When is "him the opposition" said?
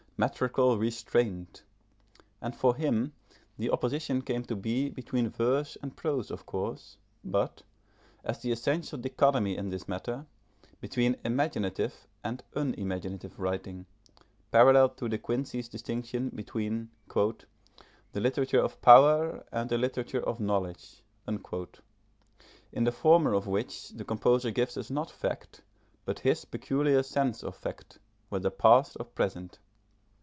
2.75-4.21